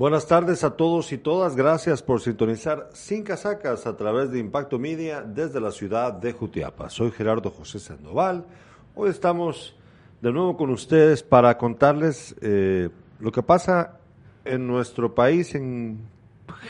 [0.00, 1.56] Buenas tardes a todos y todas.
[1.56, 6.88] Gracias por sintonizar Sin Casacas a través de Impacto Media desde la ciudad de Jutiapa.
[6.88, 8.46] Soy Gerardo José Sandoval.
[8.94, 9.74] Hoy estamos
[10.20, 13.98] de nuevo con ustedes para contarles eh, lo que pasa
[14.44, 15.98] en nuestro país en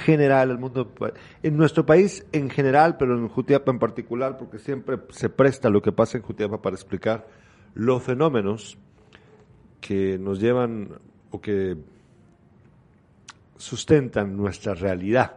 [0.06, 0.90] general, el mundo,
[1.42, 5.82] en nuestro país en general, pero en Jutiapa en particular, porque siempre se presta lo
[5.82, 7.26] que pasa en Jutiapa para explicar
[7.74, 8.78] los fenómenos
[9.82, 10.98] que nos llevan
[11.30, 11.76] o que
[13.58, 15.36] sustentan nuestra realidad.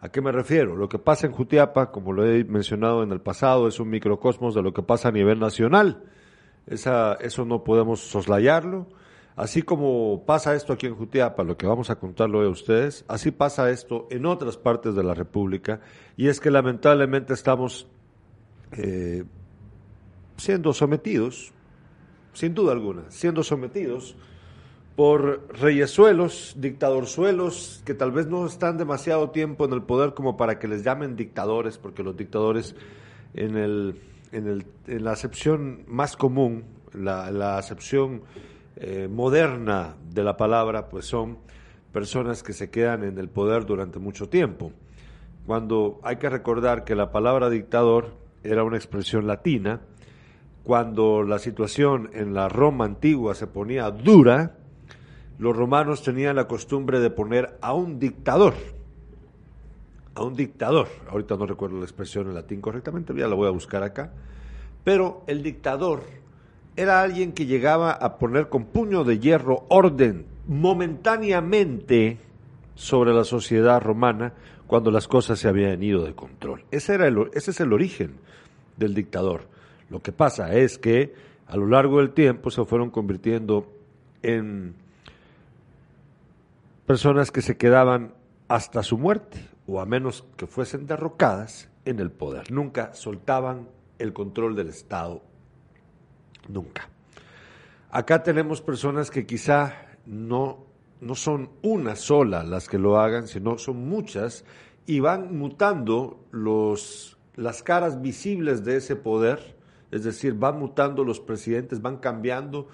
[0.00, 0.76] ¿A qué me refiero?
[0.76, 4.54] Lo que pasa en Jutiapa, como lo he mencionado en el pasado, es un microcosmos
[4.54, 6.04] de lo que pasa a nivel nacional.
[6.66, 8.86] Esa, eso no podemos soslayarlo.
[9.36, 13.32] Así como pasa esto aquí en Jutiapa, lo que vamos a contarlo a ustedes, así
[13.32, 15.80] pasa esto en otras partes de la República,
[16.16, 17.88] y es que lamentablemente estamos
[18.70, 19.24] eh,
[20.36, 21.52] siendo sometidos,
[22.32, 24.16] sin duda alguna, siendo sometidos
[24.96, 30.58] por reyesuelos, dictadorzuelos, que tal vez no están demasiado tiempo en el poder como para
[30.58, 32.76] que les llamen dictadores, porque los dictadores
[33.34, 38.22] en, el, en, el, en la acepción más común, la, la acepción
[38.76, 41.38] eh, moderna de la palabra, pues son
[41.92, 44.72] personas que se quedan en el poder durante mucho tiempo.
[45.46, 49.80] Cuando hay que recordar que la palabra dictador era una expresión latina,
[50.62, 54.56] cuando la situación en la Roma antigua se ponía dura,
[55.38, 58.54] los romanos tenían la costumbre de poner a un dictador,
[60.14, 63.52] a un dictador, ahorita no recuerdo la expresión en latín correctamente, ya la voy a
[63.52, 64.12] buscar acá,
[64.84, 66.02] pero el dictador
[66.76, 72.18] era alguien que llegaba a poner con puño de hierro orden momentáneamente
[72.74, 74.32] sobre la sociedad romana
[74.66, 76.64] cuando las cosas se habían ido de control.
[76.70, 78.14] Ese, era el, ese es el origen
[78.76, 79.48] del dictador.
[79.90, 81.14] Lo que pasa es que
[81.46, 83.70] a lo largo del tiempo se fueron convirtiendo
[84.22, 84.74] en
[86.86, 88.14] personas que se quedaban
[88.48, 92.50] hasta su muerte, o a menos que fuesen derrocadas en el poder.
[92.50, 93.68] Nunca soltaban
[93.98, 95.22] el control del Estado.
[96.48, 96.88] Nunca.
[97.90, 100.66] Acá tenemos personas que quizá no,
[101.00, 104.44] no son una sola las que lo hagan, sino son muchas
[104.86, 109.56] y van mutando los, las caras visibles de ese poder,
[109.90, 112.68] es decir, van mutando los presidentes, van cambiando.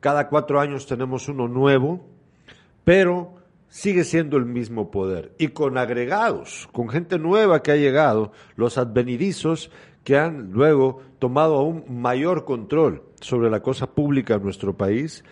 [0.00, 2.06] Cada cuatro años tenemos uno nuevo,
[2.84, 3.37] pero
[3.68, 5.32] sigue siendo el mismo poder.
[5.38, 9.70] Y con agregados, con gente nueva que ha llegado, los advenidizos
[10.04, 15.24] que han luego tomado aún mayor control sobre la cosa pública en nuestro país,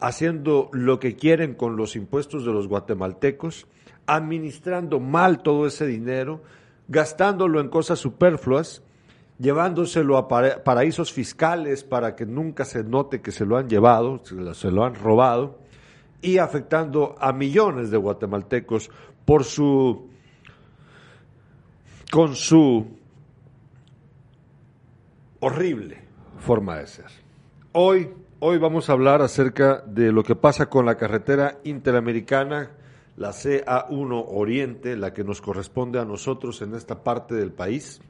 [0.00, 3.66] haciendo lo que quieren con los impuestos de los guatemaltecos,
[4.06, 6.42] administrando mal todo ese dinero,
[6.88, 8.82] gastándolo en cosas superfluas,
[9.38, 14.20] llevándoselo a paraísos fiscales para que nunca se note que se lo han llevado,
[14.52, 15.63] se lo han robado,
[16.22, 18.90] y afectando a millones de guatemaltecos
[19.24, 20.10] por su
[22.10, 22.86] con su
[25.40, 26.02] horrible
[26.38, 27.06] forma de ser.
[27.72, 28.10] Hoy
[28.40, 32.70] hoy vamos a hablar acerca de lo que pasa con la carretera interamericana
[33.16, 38.00] la CA1 Oriente, la que nos corresponde a nosotros en esta parte del país.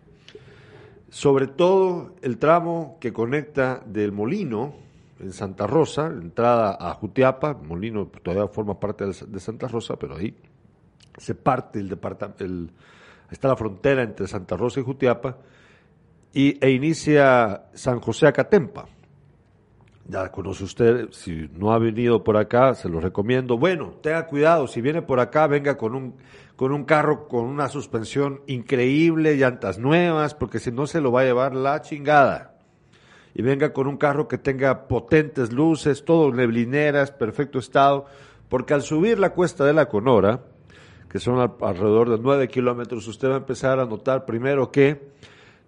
[1.10, 4.74] Sobre todo el tramo que conecta del Molino,
[5.20, 10.34] en Santa Rosa, entrada a Jutiapa, Molino todavía forma parte de Santa Rosa, pero ahí
[11.16, 12.44] se parte el departamento,
[13.30, 15.38] está la frontera entre Santa Rosa y Jutiapa,
[16.32, 18.86] y, e inicia San José Acatempa.
[20.06, 23.56] Ya conoce usted, si no ha venido por acá, se lo recomiendo.
[23.56, 26.16] Bueno, tenga cuidado, si viene por acá, venga con un,
[26.56, 31.22] con un carro con una suspensión increíble, llantas nuevas, porque si no se lo va
[31.22, 32.53] a llevar la chingada
[33.34, 38.06] y venga con un carro que tenga potentes luces, todo neblineras, perfecto estado,
[38.48, 40.40] porque al subir la cuesta de la Conora,
[41.08, 45.10] que son alrededor de nueve kilómetros, usted va a empezar a notar primero que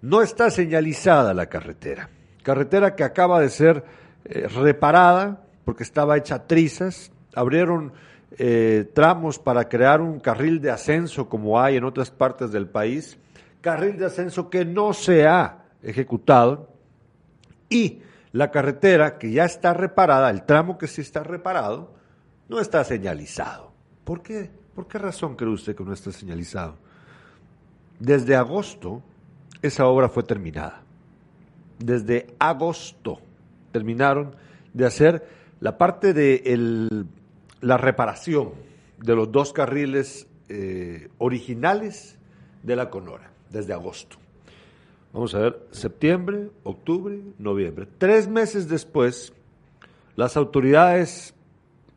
[0.02, 2.08] no está señalizada la carretera.
[2.42, 3.84] Carretera que acaba de ser
[4.24, 7.92] eh, reparada porque estaba hecha trizas, abrieron
[8.38, 13.18] eh, tramos para crear un carril de ascenso como hay en otras partes del país,
[13.60, 16.75] carril de ascenso que no se ha ejecutado,
[17.68, 18.02] y
[18.32, 21.94] la carretera que ya está reparada, el tramo que sí está reparado,
[22.48, 23.72] no está señalizado.
[24.04, 24.50] ¿Por qué?
[24.74, 26.76] ¿Por qué razón cree usted que no está señalizado?
[27.98, 29.02] Desde agosto
[29.62, 30.82] esa obra fue terminada.
[31.78, 33.20] Desde agosto
[33.72, 34.36] terminaron
[34.72, 35.28] de hacer
[35.60, 37.06] la parte de
[37.60, 38.52] la reparación
[38.98, 42.18] de los dos carriles eh, originales
[42.62, 44.18] de la Conora, desde agosto.
[45.16, 47.88] Vamos a ver, septiembre, octubre, noviembre.
[47.96, 49.32] Tres meses después,
[50.14, 51.32] las autoridades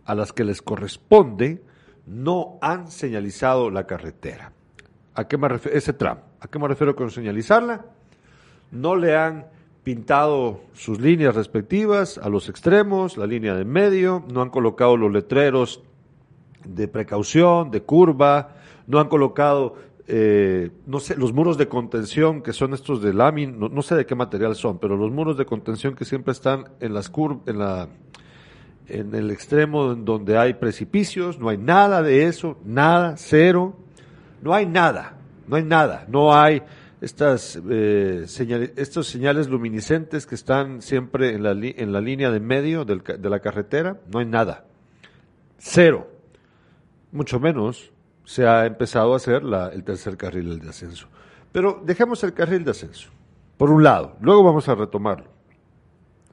[0.06, 1.62] a las que les corresponde
[2.06, 4.54] no han señalizado la carretera.
[5.16, 5.77] ¿A qué me refiero?
[5.77, 6.21] Ese tramo.
[6.39, 7.88] ¿A qué me refiero con señalizarla?
[8.71, 9.48] No le han
[9.83, 15.12] pintado sus líneas respectivas a los extremos, la línea de medio, no han colocado los
[15.12, 15.83] letreros
[16.63, 18.56] de precaución, de curva,
[18.88, 19.75] no han colocado,
[20.12, 24.08] eh, no sé, los muros de contención que son estos de lámina, no, sé de
[24.08, 27.60] qué material son, pero los muros de contención que siempre están en las curvas, en
[27.60, 27.90] la,
[28.88, 33.78] en el extremo donde hay precipicios, no hay nada de eso, nada, cero,
[34.42, 36.64] no hay nada, no hay nada, no hay
[37.02, 42.40] estas eh, señales, estos señales luminiscentes que están siempre en la, en la línea de
[42.40, 44.66] medio de la carretera, no hay nada,
[45.60, 46.10] cero,
[47.12, 47.92] mucho menos
[48.30, 49.42] se ha empezado a hacer
[49.74, 51.08] el tercer carril de ascenso.
[51.52, 53.10] Pero dejemos el carril de ascenso,
[53.58, 55.31] por un lado, luego vamos a retomarlo,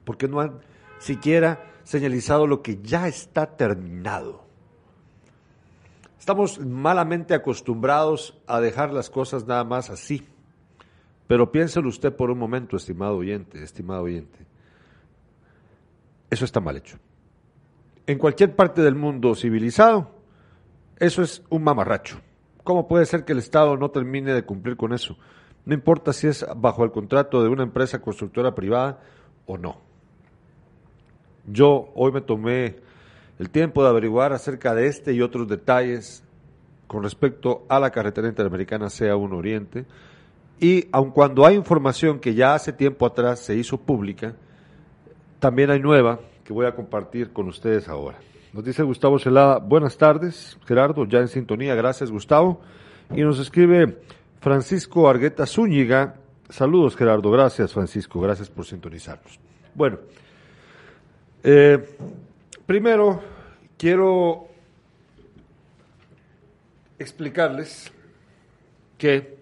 [0.05, 0.61] porque no han
[0.99, 4.45] siquiera señalizado lo que ya está terminado.
[6.19, 10.29] Estamos malamente acostumbrados a dejar las cosas nada más así.
[11.27, 14.39] Pero piénselo usted por un momento, estimado oyente, estimado oyente.
[16.29, 16.99] Eso está mal hecho.
[18.07, 20.16] En cualquier parte del mundo civilizado,
[20.99, 22.21] eso es un mamarracho.
[22.65, 25.17] ¿Cómo puede ser que el Estado no termine de cumplir con eso?
[25.65, 29.01] No importa si es bajo el contrato de una empresa constructora privada
[29.47, 29.81] o no.
[31.47, 32.77] Yo hoy me tomé
[33.39, 36.25] el tiempo de averiguar acerca de este y otros detalles
[36.87, 39.85] con respecto a la carretera interamericana CA1 Oriente.
[40.59, 44.35] Y aun cuando hay información que ya hace tiempo atrás se hizo pública,
[45.39, 48.19] también hay nueva que voy a compartir con ustedes ahora.
[48.57, 52.63] Nos dice Gustavo Celada, buenas tardes, Gerardo, ya en sintonía, gracias Gustavo.
[53.15, 53.99] Y nos escribe
[54.41, 56.15] Francisco Argueta Zúñiga,
[56.49, 59.39] saludos Gerardo, gracias Francisco, gracias por sintonizarnos.
[59.75, 59.99] Bueno,
[61.45, 61.87] eh,
[62.65, 63.21] primero,
[63.77, 64.49] quiero
[66.99, 67.93] explicarles
[68.97, 69.37] que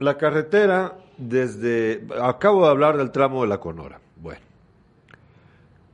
[0.00, 2.06] la carretera desde...
[2.20, 4.00] Acabo de hablar del tramo de la Conora.
[4.16, 4.40] Bueno.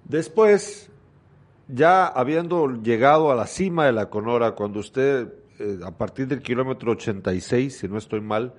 [0.05, 0.90] Después,
[1.69, 6.40] ya habiendo llegado a la cima de la Conora, cuando usted, eh, a partir del
[6.43, 8.55] kilómetro 86, si no estoy mal,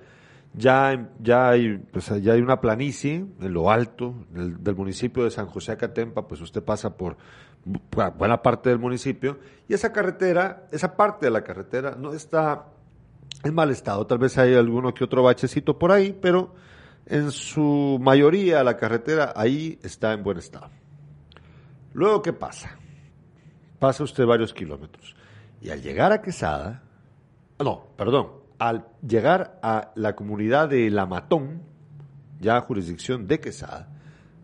[0.54, 5.46] ya, ya, hay, pues, ya hay una planicie en lo alto del, municipio de San
[5.46, 7.16] José Acatempa, pues usted pasa por
[8.16, 9.38] buena parte del municipio
[9.68, 12.66] y esa carretera, esa parte de la carretera no está
[13.44, 14.06] en mal estado.
[14.06, 16.54] Tal vez hay alguno que otro bachecito por ahí, pero
[17.06, 20.70] en su mayoría la carretera ahí está en buen estado.
[21.94, 22.76] Luego, ¿qué pasa?
[23.78, 25.16] Pasa usted varios kilómetros
[25.60, 26.82] y al llegar a Quesada,
[27.58, 31.62] no, perdón, al llegar a la comunidad de La Matón,
[32.40, 33.88] ya jurisdicción de Quesada,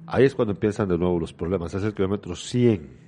[0.06, 3.04] ahí es cuando empiezan de nuevo los problemas, es el kilómetro 100.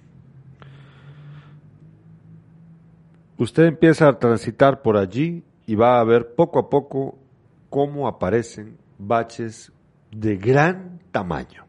[3.38, 7.18] Usted empieza a transitar por allí y va a ver poco a poco
[7.68, 9.72] cómo aparecen baches
[10.10, 11.64] de gran tamaño.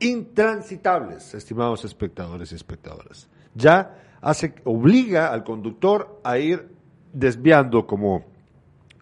[0.00, 3.28] Intransitables, estimados espectadores y espectadoras.
[3.54, 6.68] Ya hace, obliga al conductor a ir
[7.12, 8.36] desviando como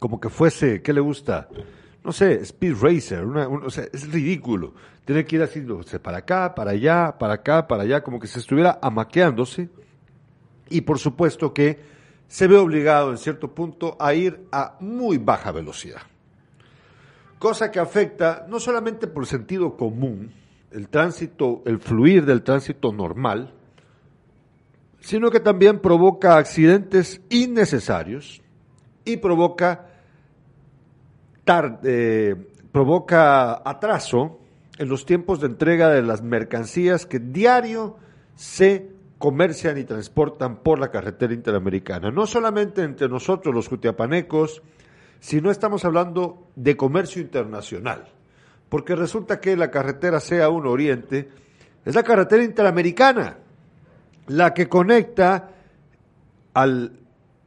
[0.04, 1.48] como que fuese, ¿qué le gusta?
[2.04, 4.74] No sé, Speed Racer, o sea, es ridículo.
[5.06, 8.38] Tiene que ir haciéndose para acá, para allá, para acá, para allá, como que se
[8.38, 9.70] estuviera amaqueándose.
[10.68, 11.93] Y por supuesto que
[12.34, 16.02] se ve obligado en cierto punto a ir a muy baja velocidad.
[17.38, 20.32] Cosa que afecta no solamente por sentido común,
[20.72, 23.54] el tránsito, el fluir del tránsito normal,
[24.98, 28.42] sino que también provoca accidentes innecesarios
[29.04, 29.86] y provoca
[31.84, 32.34] eh,
[32.72, 34.40] provoca atraso
[34.76, 37.96] en los tiempos de entrega de las mercancías que diario
[38.34, 38.93] se
[39.24, 42.10] comercian y transportan por la carretera interamericana.
[42.10, 44.60] No solamente entre nosotros los jutiapanecos,
[45.18, 48.04] sino estamos hablando de comercio internacional.
[48.68, 51.30] Porque resulta que la carretera CA1 Oriente
[51.86, 53.38] es la carretera interamericana,
[54.26, 55.52] la que conecta
[56.52, 56.92] al,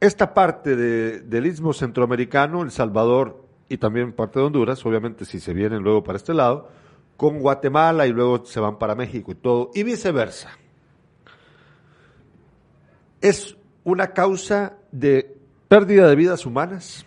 [0.00, 5.54] esta parte del istmo centroamericano, El Salvador y también parte de Honduras, obviamente si se
[5.54, 6.70] vienen luego para este lado,
[7.16, 10.58] con Guatemala y luego se van para México y todo, y viceversa.
[13.20, 15.36] Es una causa de
[15.68, 17.04] pérdida de vidas humanas,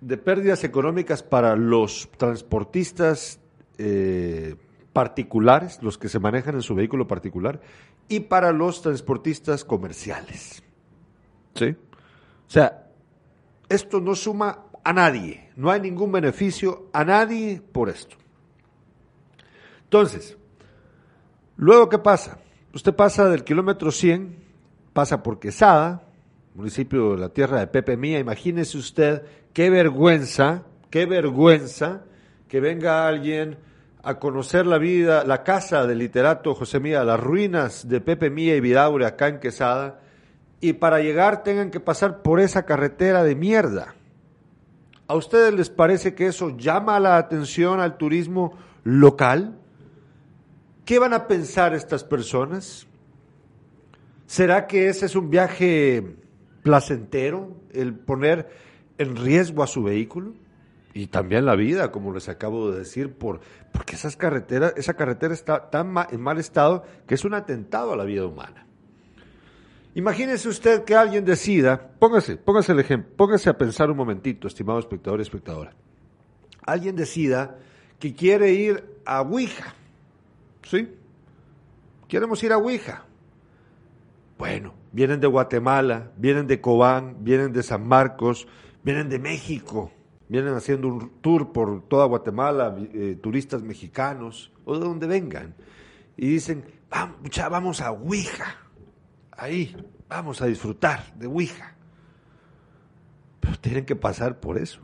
[0.00, 3.40] de pérdidas económicas para los transportistas
[3.78, 4.56] eh,
[4.92, 7.60] particulares, los que se manejan en su vehículo particular,
[8.08, 10.62] y para los transportistas comerciales.
[11.54, 11.76] ¿Sí?
[12.46, 12.90] O sea,
[13.68, 15.50] esto no suma a nadie.
[15.56, 18.16] No hay ningún beneficio a nadie por esto.
[19.84, 20.36] Entonces,
[21.56, 22.38] Luego, ¿qué pasa?
[22.74, 24.36] Usted pasa del kilómetro 100,
[24.96, 26.00] pasa por Quesada,
[26.54, 28.18] municipio de la tierra de Pepe Mía.
[28.18, 32.04] Imagínese usted qué vergüenza, qué vergüenza
[32.48, 33.58] que venga alguien
[34.02, 38.56] a conocer la vida, la casa del literato José Mía, las ruinas de Pepe Mía
[38.56, 40.00] y Vidaure acá en Quesada,
[40.62, 43.94] y para llegar tengan que pasar por esa carretera de mierda.
[45.08, 49.58] ¿A ustedes les parece que eso llama la atención al turismo local?
[50.86, 52.86] ¿Qué van a pensar estas personas?
[54.26, 56.16] ¿Será que ese es un viaje
[56.62, 58.48] placentero, el poner
[58.98, 60.34] en riesgo a su vehículo?
[60.94, 63.40] Y también la vida, como les acabo de decir, por,
[63.72, 67.96] porque esas carreteras, esa carretera está tan en mal estado que es un atentado a
[67.96, 68.66] la vida humana.
[69.94, 74.78] Imagínese usted que alguien decida, póngase, póngase el ejemplo, póngase a pensar un momentito, estimado
[74.78, 75.74] espectador y espectadora.
[76.66, 77.58] Alguien decida
[77.98, 79.74] que quiere ir a Ouija
[80.68, 80.88] ¿Sí?
[82.08, 83.04] Queremos ir a Ouija.
[84.38, 88.46] Bueno, vienen de Guatemala, vienen de Cobán, vienen de San Marcos,
[88.82, 89.90] vienen de México,
[90.28, 95.54] vienen haciendo un tour por toda Guatemala, eh, turistas mexicanos, o de donde vengan,
[96.16, 97.18] y dicen, vamos,
[97.50, 98.56] vamos a Ouija,
[99.32, 99.74] ahí,
[100.08, 101.74] vamos a disfrutar de Ouija.
[103.40, 104.80] Pero tienen que pasar por eso.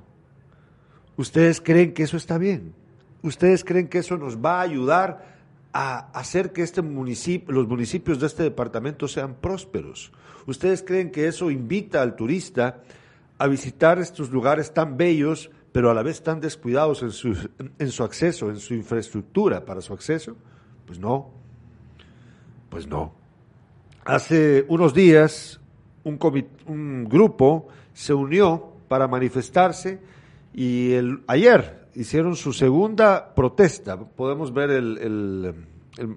[1.17, 2.75] ¿Ustedes creen que eso está bien?
[3.23, 5.32] ¿Ustedes creen que eso nos va a ayudar
[5.73, 10.13] a hacer que este municipio, los municipios de este departamento sean prósperos.
[10.47, 12.83] ¿Ustedes creen que eso invita al turista
[13.39, 17.49] a visitar estos lugares tan bellos, pero a la vez tan descuidados en su,
[17.79, 20.37] en su acceso, en su infraestructura para su acceso?
[20.87, 21.31] Pues no,
[22.69, 23.15] pues no.
[24.05, 25.61] Hace unos días
[26.05, 26.19] un,
[26.67, 30.01] un grupo se unió para manifestarse
[30.53, 33.99] y el, ayer hicieron su segunda protesta.
[33.99, 35.55] Podemos ver el,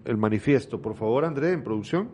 [0.06, 2.10] el, manifiesto, por favor, André, en producción.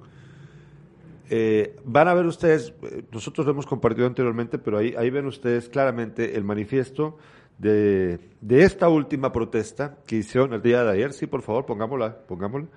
[1.29, 5.27] Eh, van a ver ustedes, eh, nosotros lo hemos compartido anteriormente, pero ahí, ahí ven
[5.27, 7.17] ustedes claramente el manifiesto
[7.57, 11.13] de, de, esta última protesta que hicieron el día de ayer.
[11.13, 12.67] Sí, por favor, pongámosla, pongámosla.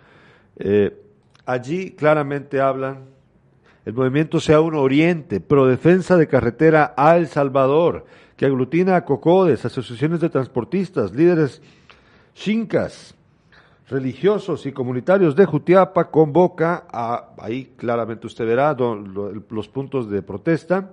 [0.58, 0.96] Eh,
[1.46, 3.06] allí claramente hablan,
[3.84, 8.06] el movimiento sea un oriente, pro defensa de carretera a El Salvador,
[8.44, 11.62] que aglutina a COCODES, asociaciones de transportistas, líderes
[12.34, 13.14] chincas,
[13.88, 18.76] religiosos y comunitarios de Jutiapa, convoca a, ahí claramente usted verá
[19.48, 20.90] los puntos de protesta,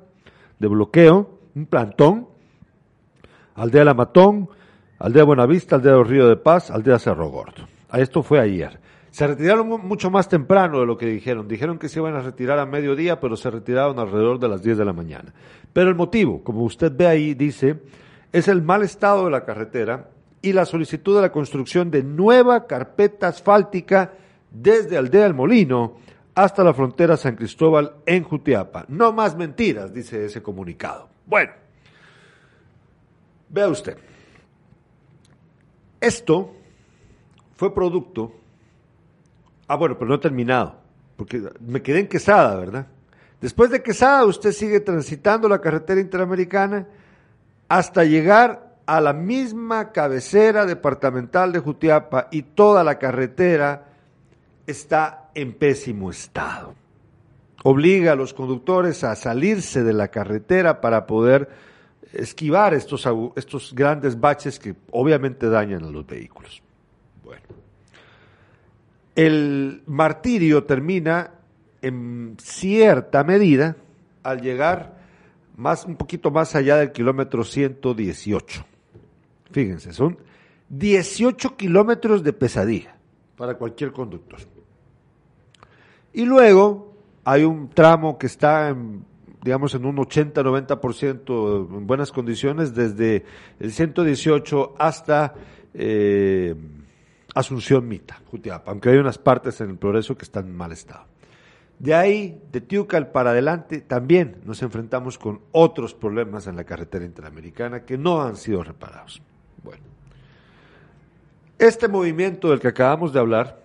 [0.60, 2.30] de bloqueo, un plantón,
[3.56, 4.48] Aldea La Matón,
[5.00, 7.68] Aldea Buenavista, Aldea Río de Paz, Aldea Cerro Gordo.
[7.92, 8.80] Esto fue ayer.
[9.12, 11.48] Se retiraron mucho más temprano de lo que dijeron.
[11.48, 14.78] Dijeron que se iban a retirar a mediodía, pero se retiraron alrededor de las 10
[14.78, 15.34] de la mañana.
[15.74, 17.82] Pero el motivo, como usted ve ahí, dice,
[18.32, 20.10] es el mal estado de la carretera
[20.42, 24.14] y la solicitud de la construcción de nueva carpeta asfáltica
[24.50, 25.98] desde Aldea El Molino
[26.34, 28.86] hasta la frontera San Cristóbal en Jutiapa.
[28.88, 31.10] No más mentiras, dice ese comunicado.
[31.26, 31.52] Bueno,
[33.50, 33.98] vea usted.
[36.00, 36.54] Esto
[37.58, 38.41] fue producto
[39.72, 40.76] Ah, bueno, pero no he terminado,
[41.16, 42.88] porque me quedé en Quesada, ¿verdad?
[43.40, 46.90] Después de Quesada, usted sigue transitando la carretera interamericana
[47.70, 53.86] hasta llegar a la misma cabecera departamental de Jutiapa y toda la carretera
[54.68, 56.76] está en pésimo estado.
[57.64, 61.48] Obliga a los conductores a salirse de la carretera para poder
[62.12, 66.62] esquivar estos, estos grandes baches que obviamente dañan a los vehículos.
[67.24, 67.61] Bueno.
[69.16, 71.32] El martirio termina
[71.82, 73.76] en cierta medida
[74.24, 75.02] al llegar
[75.58, 78.66] más, un poquito más allá del kilómetro 118.
[79.52, 80.18] Fíjense, son
[80.70, 82.96] 18 kilómetros de pesadilla
[83.36, 84.40] para cualquier conductor.
[86.14, 89.06] Y luego hay un tramo que está en,
[89.44, 93.26] digamos, en un 80-90% en buenas condiciones desde
[93.60, 95.34] el 118 hasta
[95.74, 96.56] eh,
[97.34, 101.06] Asunción Mita, Jutiapa, aunque hay unas partes en el progreso que están en mal estado.
[101.80, 107.06] De ahí, de Tiucal para adelante, también nos enfrentamos con otros problemas en la carretera
[107.06, 109.22] interamericana que no han sido reparados.
[109.64, 109.82] Bueno,
[111.58, 113.64] este movimiento del que acabamos de hablar,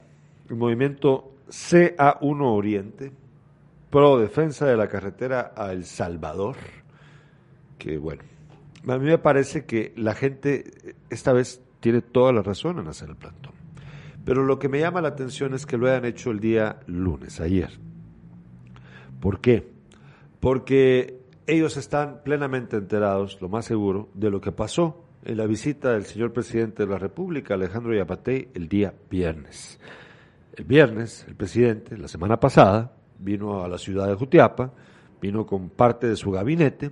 [0.49, 3.13] el movimiento CA1 Oriente,
[3.91, 6.57] pro defensa de la carretera a El Salvador,
[7.79, 8.23] que bueno,
[8.89, 13.11] a mí me parece que la gente esta vez tiene toda la razón en hacer
[13.11, 13.56] el plantón.
[14.27, 17.41] Pero lo que me llama la atención es que lo hayan hecho el día lunes,
[17.41, 17.71] ayer.
[19.21, 19.71] ¿Por qué?
[20.41, 25.93] Porque ellos están plenamente enterados, lo más seguro, de lo que pasó en la visita
[25.93, 29.79] del señor presidente de la República, Alejandro Yapatey, el día viernes.
[30.55, 34.73] El viernes, el presidente, la semana pasada, vino a la ciudad de Jutiapa,
[35.23, 36.91] vino con parte de su gabinete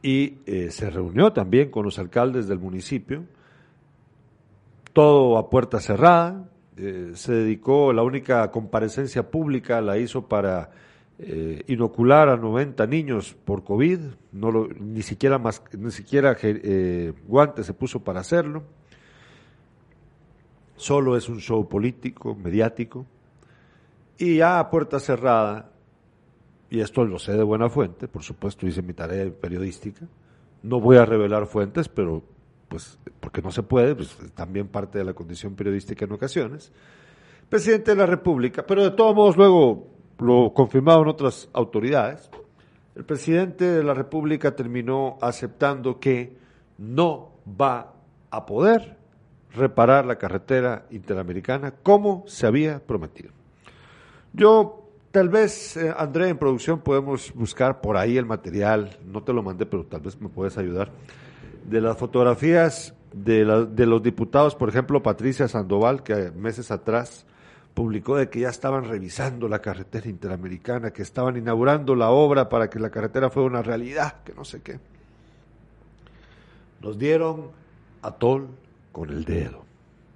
[0.00, 3.24] y eh, se reunió también con los alcaldes del municipio,
[4.94, 10.70] todo a puerta cerrada, eh, se dedicó, la única comparecencia pública la hizo para
[11.18, 13.98] eh, inocular a 90 niños por COVID,
[14.80, 18.62] ni siquiera, más, ni siquiera eh, guantes se puso para hacerlo.
[20.76, 23.04] Solo es un show político, mediático.
[24.16, 25.70] Y ya a puerta cerrada,
[26.70, 30.06] y esto lo sé de buena fuente, por supuesto hice mi tarea periodística,
[30.62, 32.22] no voy a revelar fuentes, pero
[32.74, 36.72] pues porque no se puede, pues también parte de la condición periodística en ocasiones.
[37.48, 39.86] Presidente de la República, pero de todos modos luego
[40.18, 42.28] lo confirmaron otras autoridades,
[42.96, 46.36] el presidente de la República terminó aceptando que
[46.78, 47.92] no va
[48.32, 48.96] a poder
[49.54, 53.30] reparar la carretera interamericana como se había prometido.
[54.32, 59.32] Yo, tal vez, eh, André, en producción podemos buscar por ahí el material, no te
[59.32, 60.90] lo mandé, pero tal vez me puedes ayudar,
[61.64, 67.26] de las fotografías de, los diputados, por ejemplo, Patricia Sandoval, que meses atrás
[67.72, 72.68] publicó de que ya estaban revisando la carretera interamericana, que estaban inaugurando la obra para
[72.68, 74.78] que la carretera fuera una realidad, que no sé qué.
[76.80, 77.50] Nos dieron
[78.02, 78.48] a tol
[78.92, 79.64] con el dedo.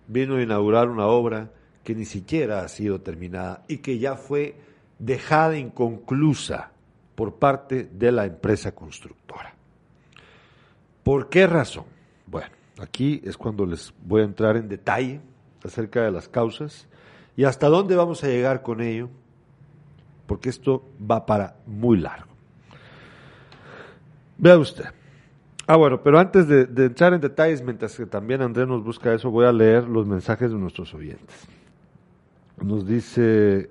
[0.06, 1.50] Vino a inaugurar una obra
[1.82, 4.56] que ni siquiera ha sido terminada y que ya fue
[4.98, 6.70] dejada inconclusa
[7.14, 9.57] por parte de la empresa constructora.
[11.08, 11.86] ¿Por qué razón?
[12.26, 15.22] Bueno, aquí es cuando les voy a entrar en detalle
[15.64, 16.86] acerca de las causas
[17.34, 19.08] ¿Y hasta dónde vamos a llegar con ello?
[20.26, 22.28] Porque esto va para muy largo.
[24.36, 24.84] Vea usted.
[25.66, 29.30] Ah, bueno, pero antes de, entrar en detalles, mientras que también Andrés nos busca eso,
[29.30, 31.48] voy a leer los mensajes de nuestros oyentes.
[32.60, 33.70] Nos dice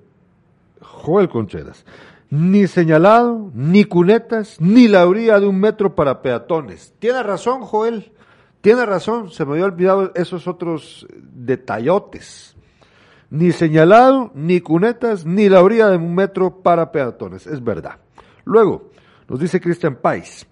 [0.81, 1.85] Joel Contreras,
[2.29, 6.93] ni señalado, ni cunetas, ni la orilla de un metro para peatones.
[6.99, 8.11] Tiene razón, Joel,
[8.61, 12.57] tiene razón, se me había olvidado esos otros detallotes
[13.29, 17.47] ni señalado, ni cunetas, ni la orilla de un metro para peatones.
[17.47, 17.97] Es verdad.
[18.45, 18.91] Luego,
[19.27, 20.47] nos dice Christian Pais,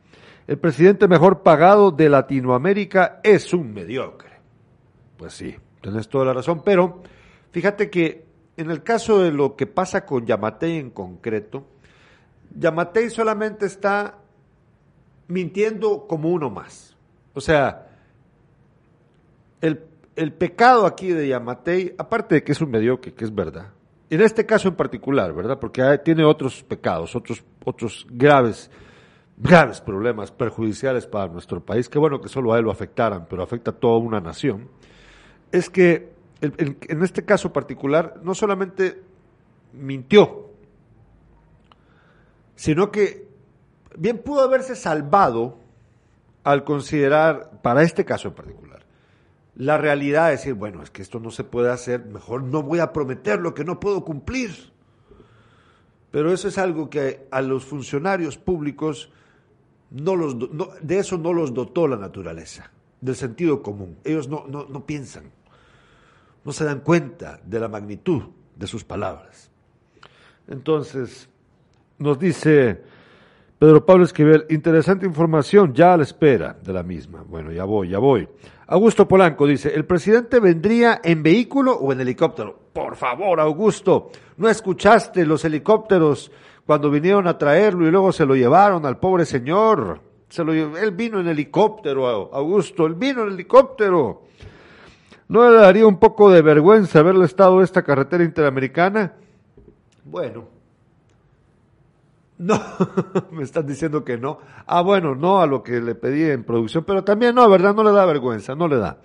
[0.47, 4.31] el presidente mejor pagado de Latinoamérica es un mediocre.
[5.17, 7.01] Pues sí, tienes toda la razón, pero
[7.51, 8.24] fíjate que
[8.57, 11.65] en el caso de lo que pasa con Yamatei en concreto,
[12.57, 14.17] Yamatei solamente está
[15.27, 16.95] mintiendo como uno más.
[17.33, 17.89] O sea,
[19.61, 19.79] el
[20.15, 23.71] el pecado aquí de Yamatei, aparte de que es un mediocre, que es verdad,
[24.09, 25.59] en este caso en particular, ¿verdad?
[25.59, 28.69] Porque tiene otros pecados, otros, otros graves,
[29.37, 33.43] graves problemas perjudiciales para nuestro país, que bueno que solo a él lo afectaran, pero
[33.43, 34.69] afecta a toda una nación,
[35.51, 39.02] es que en este caso particular no solamente
[39.74, 40.50] mintió,
[42.56, 43.28] sino que
[43.98, 45.58] bien pudo haberse salvado
[46.43, 48.86] al considerar, para este caso en particular,
[49.56, 52.80] la realidad es decir, bueno, es que esto no se puede hacer, mejor no voy
[52.80, 54.74] a prometer lo que no puedo cumplir.
[56.12, 59.12] Pero eso es algo que a los funcionarios públicos
[59.91, 60.38] no los,
[60.82, 62.71] de eso no los dotó la naturaleza,
[63.02, 63.98] del sentido común.
[64.04, 65.32] Ellos no, no piensan,
[66.45, 68.21] no se dan cuenta de la magnitud
[68.55, 69.51] de sus palabras.
[70.47, 71.27] Entonces,
[71.97, 72.81] nos dice
[73.58, 77.23] Pedro Pablo Esquivel, interesante información, ya a la espera de la misma.
[77.27, 78.27] Bueno, ya voy, ya voy.
[78.67, 82.58] Augusto Polanco dice, ¿el presidente vendría en vehículo o en helicóptero?
[82.73, 86.31] Por favor, Augusto, ¿no escuchaste los helicópteros
[86.65, 90.01] cuando vinieron a traerlo y luego se lo llevaron al pobre señor?
[90.29, 94.23] Se lo, él vino en helicóptero, Augusto, él vino en helicóptero.
[95.27, 99.13] ¿No le daría un poco de vergüenza haberle estado esta carretera interamericana?
[100.03, 100.45] Bueno,
[102.38, 102.59] no,
[103.31, 104.39] me están diciendo que no.
[104.65, 107.73] Ah, bueno, no a lo que le pedí en producción, pero también no, ¿verdad?
[107.73, 108.97] No le da vergüenza, no le da.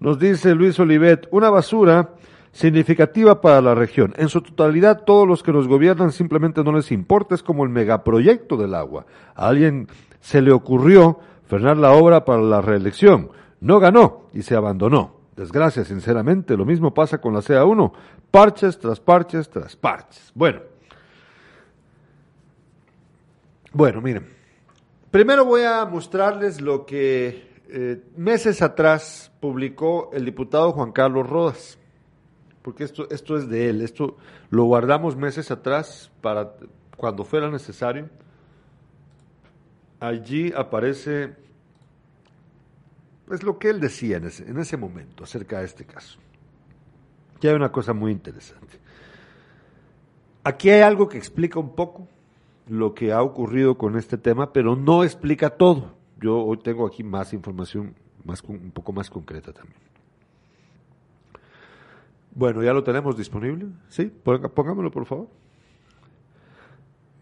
[0.00, 2.10] Nos dice Luis Olivet, una basura
[2.52, 4.14] significativa para la región.
[4.16, 7.70] En su totalidad, todos los que nos gobiernan simplemente no les importa, es como el
[7.70, 9.06] megaproyecto del agua.
[9.34, 9.88] A alguien
[10.20, 13.30] se le ocurrió frenar la obra para la reelección.
[13.60, 15.21] No ganó y se abandonó.
[15.36, 17.92] Desgracia, sinceramente, lo mismo pasa con la CA1.
[18.30, 20.30] Parches tras parches tras parches.
[20.34, 20.60] Bueno,
[23.72, 24.26] bueno, miren.
[25.10, 31.78] Primero voy a mostrarles lo que eh, meses atrás publicó el diputado Juan Carlos Rodas,
[32.60, 34.18] porque esto, esto es de él, esto
[34.50, 36.52] lo guardamos meses atrás para
[36.96, 38.10] cuando fuera necesario.
[40.00, 41.34] Allí aparece
[43.32, 46.18] pues lo que él decía en ese, en ese momento acerca de este caso.
[47.34, 48.78] Aquí hay una cosa muy interesante.
[50.44, 52.06] Aquí hay algo que explica un poco
[52.68, 55.94] lo que ha ocurrido con este tema, pero no explica todo.
[56.20, 59.80] Yo hoy tengo aquí más información, más, un poco más concreta también.
[62.34, 63.64] Bueno, ya lo tenemos disponible.
[63.88, 64.12] ¿Sí?
[64.54, 65.28] Póngamelo, por favor.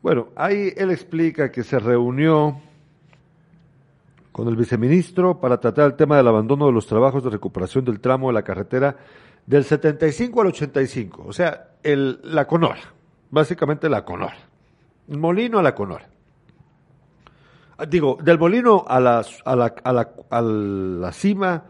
[0.02, 2.60] Bueno, ahí él explica que se reunió
[4.40, 8.00] con el viceministro para tratar el tema del abandono de los trabajos de recuperación del
[8.00, 8.96] tramo de la carretera
[9.44, 12.80] del 75 al 85, o sea, la Conora,
[13.30, 14.38] básicamente la Conora,
[15.08, 16.08] el molino a la Conora.
[17.76, 21.62] Ah, digo, del molino a la, a la, a la, a la cima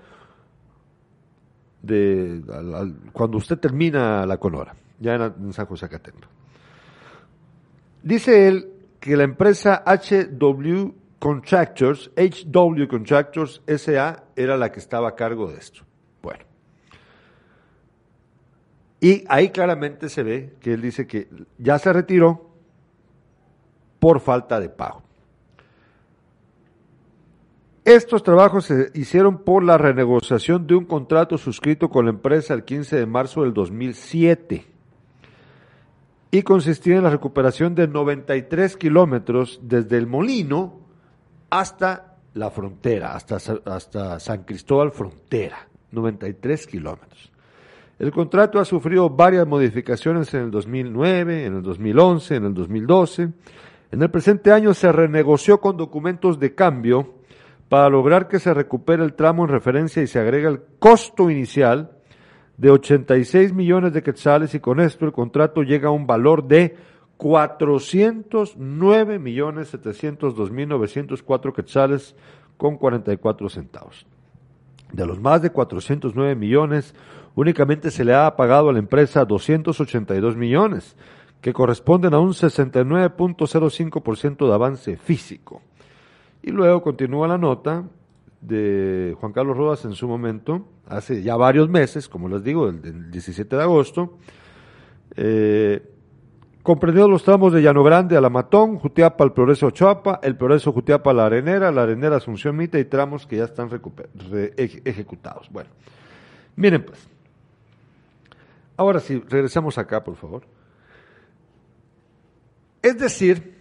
[1.82, 2.40] de
[3.12, 6.28] cuando usted termina la Conora, ya en, San José Catempo.
[8.04, 8.68] Dice él
[9.00, 15.58] que la empresa HW Contractors, HW Contractors SA, era la que estaba a cargo de
[15.58, 15.82] esto.
[16.22, 16.44] Bueno.
[19.00, 21.28] Y ahí claramente se ve que él dice que
[21.58, 22.50] ya se retiró
[23.98, 25.02] por falta de pago.
[27.84, 32.64] Estos trabajos se hicieron por la renegociación de un contrato suscrito con la empresa el
[32.64, 34.64] 15 de marzo del 2007
[36.30, 40.79] y consistía en la recuperación de 93 kilómetros desde el molino
[41.50, 47.32] hasta la frontera, hasta, hasta San Cristóbal frontera, 93 kilómetros.
[47.98, 53.28] El contrato ha sufrido varias modificaciones en el 2009, en el 2011, en el 2012.
[53.92, 57.14] En el presente año se renegoció con documentos de cambio
[57.68, 61.90] para lograr que se recupere el tramo en referencia y se agrega el costo inicial
[62.56, 66.76] de 86 millones de quetzales y con esto el contrato llega a un valor de
[67.20, 72.16] 409 millones 702 mil 904 quetzales
[72.56, 74.06] con 44 centavos.
[74.90, 76.94] De los más de 409 millones,
[77.34, 80.96] únicamente se le ha pagado a la empresa 282 millones,
[81.42, 85.60] que corresponden a un 69.05% de avance físico.
[86.42, 87.84] Y luego continúa la nota
[88.40, 93.10] de Juan Carlos Rodas en su momento, hace ya varios meses, como les digo, el,
[93.10, 94.16] 17 de agosto,
[95.16, 95.82] eh,
[96.62, 100.72] comprendido los tramos de Llano Grande a La Matón, Jutiapa al Progreso Choapa, el Progreso
[100.72, 103.70] Jutiapa a La Arenera, La Arenera Asunción Mita y tramos que ya están
[104.56, 105.48] ejecutados.
[105.50, 105.70] Bueno,
[106.56, 107.08] miren pues.
[108.76, 110.42] Ahora sí, regresamos acá, por favor.
[112.82, 113.54] Es decir,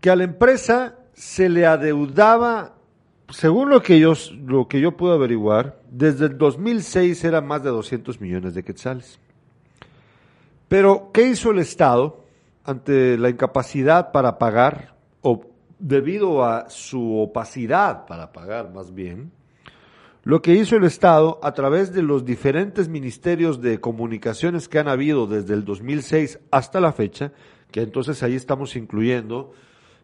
[0.00, 2.74] que a la empresa se le adeudaba,
[3.30, 4.12] según lo que yo,
[4.44, 9.18] lo que yo puedo averiguar, desde el 2006 era más de 200 millones de quetzales.
[10.68, 12.24] Pero, ¿qué hizo el Estado
[12.64, 15.42] ante la incapacidad para pagar, o
[15.78, 19.30] debido a su opacidad para pagar más bien?
[20.24, 24.88] Lo que hizo el Estado a través de los diferentes ministerios de comunicaciones que han
[24.88, 27.32] habido desde el 2006 hasta la fecha,
[27.70, 29.52] que entonces ahí estamos incluyendo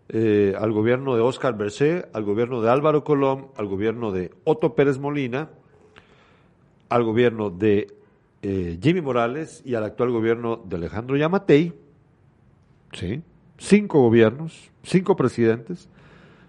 [0.08, 4.76] eh, al gobierno de Oscar Bercé, al gobierno de Álvaro Colón, al gobierno de Otto
[4.76, 5.50] Pérez Molina,
[6.88, 7.88] al gobierno de
[8.42, 11.72] eh, Jimmy Morales y al actual gobierno de Alejandro Yamatei.
[12.92, 13.22] ¿sí?
[13.56, 15.88] Cinco gobiernos, cinco presidentes,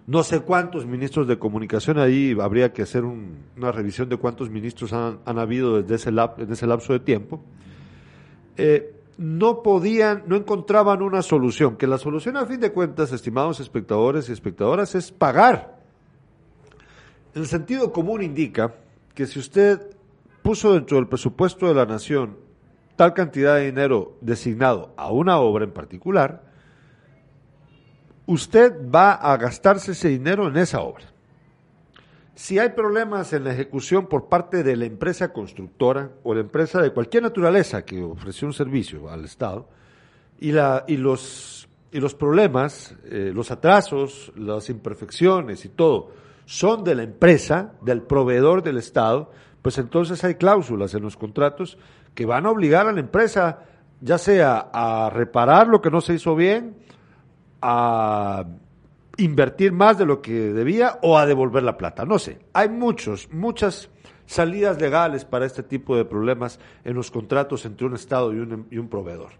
[0.06, 4.91] no sé cuántos ministros de comunicación, ahí habría que hacer una revisión de cuántos ministros
[4.91, 7.41] han, habido desde ese, en ese lapso de tiempo.
[8.58, 13.60] Eh, no podían, no encontraban una solución, que la solución a fin de cuentas, estimados
[13.60, 15.79] espectadores y espectadoras, es pagar.
[17.34, 18.73] El sentido común indica
[19.15, 19.95] que si usted
[20.43, 22.38] puso dentro del presupuesto de la nación
[22.95, 26.43] tal cantidad de dinero designado a una obra en particular,
[28.27, 31.06] usted va a gastarse ese dinero en esa obra.
[32.36, 36.82] Si hay problemas en la ejecución por parte de la empresa constructora o la empresa
[36.82, 39.67] de cualquier naturaleza que ofreció un servicio al Estado,
[40.39, 41.67] y, los
[42.17, 46.12] problemas, eh, los atrasos, las imperfecciones y todo,
[46.45, 49.32] son de la empresa, del proveedor del Estado,
[49.63, 51.80] pues entonces hay cláusulas en los contratos
[52.13, 53.62] que van a obligar a la empresa,
[54.02, 56.76] ya sea a reparar lo que no se hizo bien,
[57.62, 58.43] a
[59.17, 62.06] invertir más de lo que debía o a devolver la plata.
[62.06, 63.89] No sé, hay muchos, muchas
[64.26, 68.67] salidas legales para este tipo de problemas en los contratos entre un Estado y un,
[68.69, 69.32] un proveedor.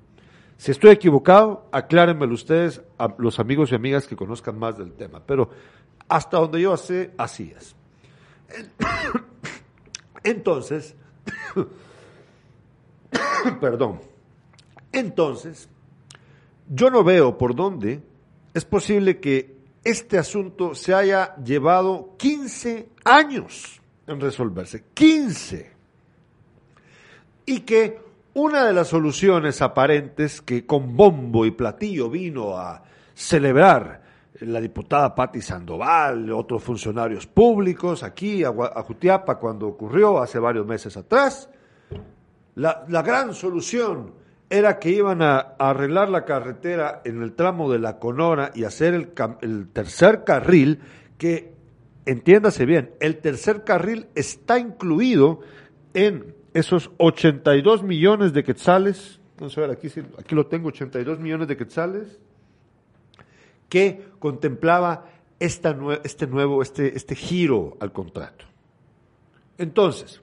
[0.56, 5.22] Si estoy equivocado, aclárenmelo ustedes, a los amigos y amigas que conozcan más del tema.
[5.26, 5.50] Pero
[6.08, 7.76] hasta donde yo sé, así es.
[10.24, 10.96] Entonces,
[13.62, 14.02] perdón,
[14.92, 15.68] entonces,
[16.70, 18.02] yo no veo por dónde
[18.54, 24.84] es posible que este asunto se haya llevado 15 años en resolverse.
[24.94, 25.74] 15.
[27.46, 28.00] y que
[28.36, 32.84] una de las soluciones aparentes que con bombo y platillo vino a
[33.14, 34.03] celebrar
[34.42, 40.98] la diputada Patti Sandoval, otros funcionarios públicos aquí a, Jutiapa cuando ocurrió hace varios meses
[40.98, 41.50] atrás,
[42.56, 44.14] la, gran solución
[44.50, 48.94] era que iban a, arreglar la carretera en el tramo de la Conora y hacer
[48.94, 50.80] el, el tercer carril
[51.18, 51.54] que,
[52.06, 55.42] entiéndase bien, el tercer carril está incluido
[55.94, 61.48] en esos 82 millones de quetzales, vamos a ver, aquí, aquí lo tengo, 82 millones
[61.48, 62.20] de quetzales,
[63.70, 65.06] que contemplaba
[65.40, 68.46] esta, este nuevo, este, este giro al contrato.
[69.58, 70.22] Entonces,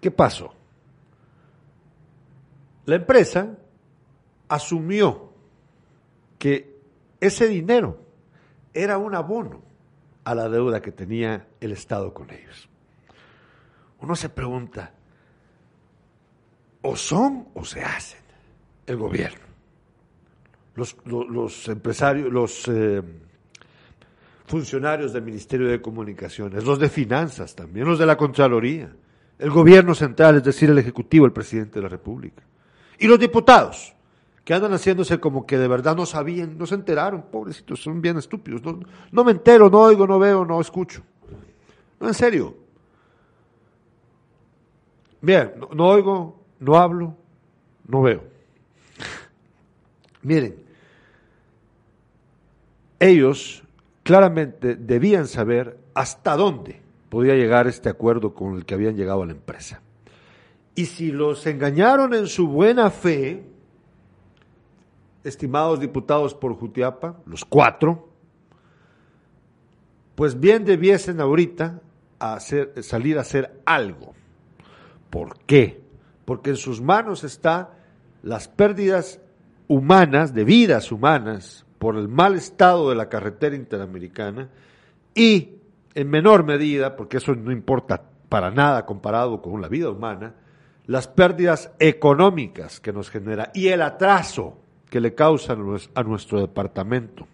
[0.00, 0.54] ¿qué pasó?
[2.86, 3.56] La empresa
[4.48, 5.32] asumió
[6.38, 6.78] que
[7.20, 7.98] ese dinero
[8.72, 9.62] era un abono
[10.24, 12.70] a la deuda que tenía el Estado con ellos
[14.00, 14.92] uno se pregunta,
[16.82, 18.20] o son o se hacen
[18.86, 19.49] el gobierno.
[20.74, 23.02] Los, empresarios, los eh,
[24.46, 28.90] funcionarios del Ministerio de Comunicaciones, los de Finanzas también, los de la Contraloría,
[29.38, 32.42] el gobierno central, es decir, el Ejecutivo, el presidente de la República,
[32.98, 33.94] y los diputados,
[34.44, 38.16] que andan haciéndose como que de verdad no sabían, no se enteraron, pobrecitos, son bien
[38.16, 38.62] estúpidos.
[38.62, 38.80] No,
[39.12, 41.02] no me entero, no oigo, no veo, no escucho.
[42.00, 42.56] No, en serio,
[45.22, 47.14] Bien, no, oigo, no hablo,
[47.86, 48.24] no veo.
[50.22, 50.56] Miren,
[52.98, 53.62] ellos
[54.02, 59.26] claramente debían saber hasta dónde podía llegar este acuerdo con el que habían llegado a
[59.26, 59.82] la empresa.
[60.74, 63.44] Y si los engañaron en su buena fe,
[65.24, 68.08] estimados diputados por Jutiapa, los cuatro,
[70.14, 71.80] pues bien debiesen ahorita
[72.18, 74.14] hacer, salir a hacer algo.
[75.10, 75.82] ¿Por qué?
[76.24, 77.68] Porque en sus manos están
[78.22, 79.20] las pérdidas
[79.70, 84.48] humanas, de vidas humanas, por el mal estado de la carretera interamericana
[85.14, 85.60] y,
[85.94, 90.34] en menor medida, porque eso no importa para nada comparado con la vida humana,
[90.86, 94.58] las pérdidas económicas que nos genera y el atraso
[94.90, 95.60] que le causan
[95.94, 97.28] a nuestro departamento.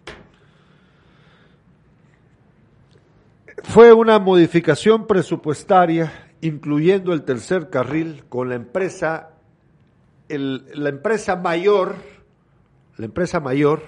[3.63, 9.31] Fue una modificación presupuestaria incluyendo el tercer carril con la empresa,
[10.29, 11.95] la empresa mayor,
[12.97, 13.81] la empresa mayor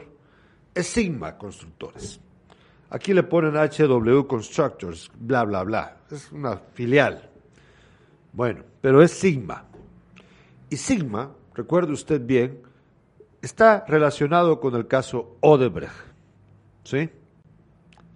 [0.73, 2.19] es Sigma Constructores.
[2.91, 5.97] Aquí le ponen HW Constructors, bla, bla, bla.
[6.09, 7.29] Es una filial.
[8.33, 9.65] Bueno, pero es Sigma.
[10.69, 12.61] Y Sigma, recuerde usted bien,
[13.41, 15.93] está relacionado con el caso Odebrecht.
[16.83, 17.09] ¿Sí?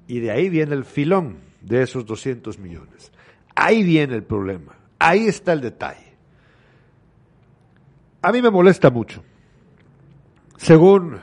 [0.07, 3.11] Y de ahí viene el filón de esos 200 millones.
[3.55, 6.13] Ahí viene el problema, ahí está el detalle.
[8.21, 9.23] A mí me molesta mucho.
[10.57, 11.19] Según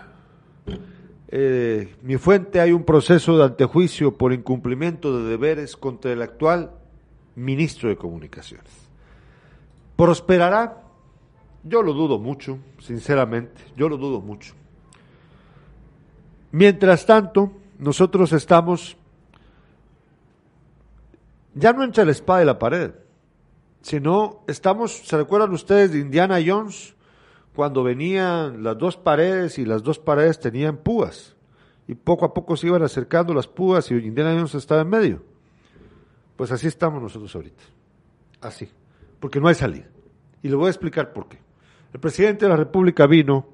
[1.28, 6.72] eh, mi fuente, hay un proceso de antejuicio por incumplimiento de deberes contra el actual
[7.36, 8.72] ministro de Comunicaciones.
[9.96, 10.82] ¿Prosperará?
[11.62, 14.54] Yo lo dudo mucho, sinceramente, yo lo dudo mucho.
[16.52, 18.96] Mientras tanto, nosotros estamos
[21.54, 22.92] ya no entre la espada y la pared,
[23.82, 26.94] sino estamos, ¿se recuerdan ustedes de Indiana Jones?
[27.60, 31.36] Cuando venían las dos paredes y las dos paredes tenían púas
[31.86, 35.22] y poco a poco se iban acercando las púas y Indiana Jones estaba en medio.
[36.38, 37.62] Pues así estamos nosotros ahorita.
[38.40, 38.66] Así.
[39.20, 39.84] Porque no hay salida.
[40.42, 41.36] Y le voy a explicar por qué.
[41.92, 43.48] El presidente de la República vino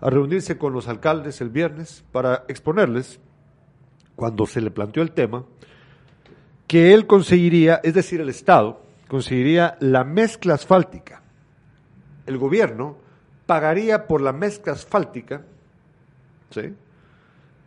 [0.00, 3.20] a reunirse con los alcaldes el viernes para exponerles,
[4.16, 5.44] cuando se le planteó el tema,
[6.66, 11.22] que él conseguiría, es decir, el Estado, conseguiría la mezcla asfáltica.
[12.24, 13.02] El gobierno
[13.46, 15.42] pagaría por la mezcla asfáltica
[16.50, 16.74] ¿sí?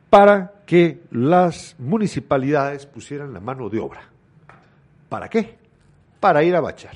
[0.09, 4.01] para que las municipalidades pusieran la mano de obra.
[5.09, 5.57] ¿Para qué?
[6.19, 6.95] Para ir a bachar.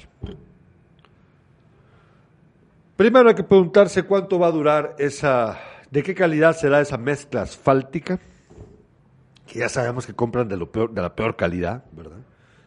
[2.95, 5.57] Primero hay que preguntarse cuánto va a durar esa,
[5.89, 8.19] de qué calidad será esa mezcla asfáltica
[9.47, 12.17] que ya sabemos que compran de, lo peor, de la peor calidad, ¿verdad?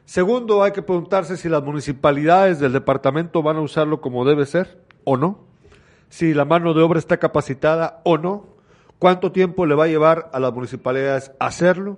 [0.05, 4.81] Segundo, hay que preguntarse si las municipalidades del departamento van a usarlo como debe ser
[5.05, 5.38] o no,
[6.12, 8.44] si la mano de obra está capacitada o no,
[8.98, 11.96] cuánto tiempo le va a llevar a las municipalidades hacerlo,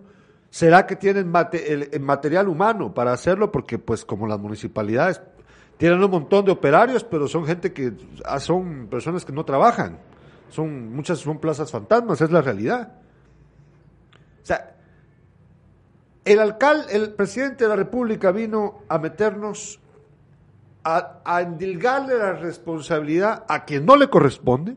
[0.51, 5.21] será que tienen el, material humano para hacerlo, porque pues como las municipalidades
[5.79, 7.93] tienen un montón de operarios, pero son gente que
[8.25, 9.99] ah, son personas que no trabajan,
[10.49, 12.93] son muchas son plazas fantasmas, es la realidad.
[14.45, 14.77] O sea,
[16.25, 19.81] el alcalde, el presidente de la República vino a meternos
[20.85, 24.77] a, a endilgarle la responsabilidad a quien no le corresponde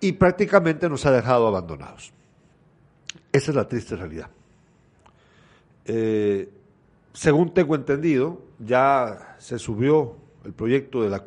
[0.00, 2.12] y prácticamente nos ha dejado abandonados.
[3.32, 4.28] Esa es la triste realidad.
[5.84, 6.52] Eh,
[7.12, 11.22] según tengo entendido, ya se subió el proyecto de la,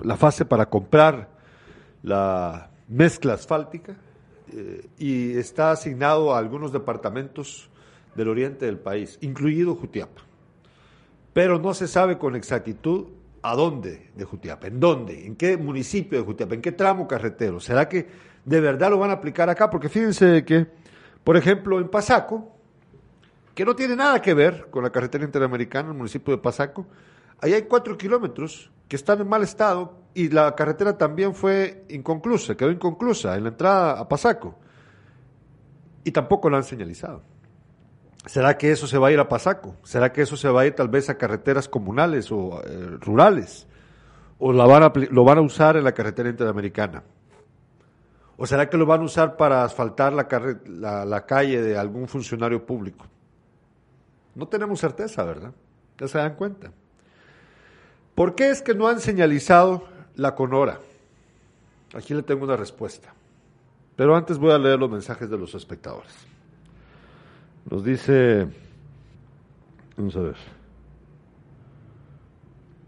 [0.00, 1.28] la fase para comprar
[2.02, 3.96] la mezcla asfáltica
[4.52, 7.68] eh, y está asignado a algunos departamentos
[8.14, 10.22] del oriente del país, incluido Jutiapa.
[11.34, 13.08] Pero no se sabe con exactitud
[13.42, 17.60] a dónde de Jutiapa, en dónde, en qué municipio de Jutiapa, en qué tramo carretero.
[17.60, 18.08] ¿Será que
[18.42, 19.68] de verdad lo van a aplicar acá?
[19.68, 20.66] Porque fíjense que,
[21.22, 22.56] por ejemplo, en Pasaco,
[23.54, 26.86] que no tiene nada que ver con la carretera interamericana, el municipio de Pasaco,
[27.40, 32.56] ahí hay cuatro kilómetros que están en mal estado y la carretera también fue inconclusa,
[32.56, 34.54] quedó inconclusa en la entrada a Pasaco
[36.04, 37.33] y tampoco la han señalizado.
[38.26, 39.76] ¿Será que eso se va a ir a Pasaco?
[39.82, 43.66] ¿Será que eso se va a ir tal vez a carreteras comunales o eh, rurales?
[44.38, 47.02] ¿O lo van a usar en la carretera interamericana?
[48.36, 52.64] ¿O será que lo van a usar para asfaltar la, la calle de algún funcionario
[52.64, 53.06] público?
[54.34, 55.52] No tenemos certeza, ¿verdad?
[55.98, 56.72] Ya se dan cuenta.
[58.14, 59.84] ¿Por qué es que no han señalizado
[60.16, 60.80] la Conora?
[61.94, 63.12] Aquí le tengo una respuesta.
[63.96, 66.12] Pero antes voy a leer los mensajes de los espectadores.
[67.70, 68.46] Nos dice,
[69.96, 70.36] vamos a ver.